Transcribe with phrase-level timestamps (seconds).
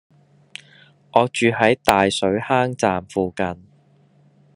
[1.11, 3.67] 我住喺大水坑站附近